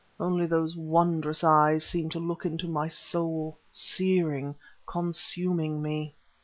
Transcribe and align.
Only 0.19 0.47
those 0.47 0.75
wondrous 0.75 1.43
eyes 1.43 1.85
seemed 1.85 2.11
to 2.13 2.19
look 2.19 2.43
into 2.43 2.67
my 2.67 2.87
soul, 2.87 3.55
searing, 3.69 4.55
consuming 4.87 5.79
me. 5.79 6.15